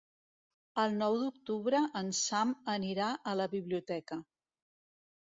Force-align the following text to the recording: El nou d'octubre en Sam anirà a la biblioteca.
El 0.83 0.97
nou 1.01 1.17
d'octubre 1.25 1.83
en 2.03 2.11
Sam 2.23 2.57
anirà 2.77 3.13
a 3.35 3.39
la 3.45 3.49
biblioteca. 3.57 4.23